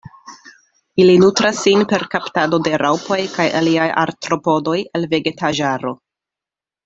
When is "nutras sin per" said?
1.23-2.05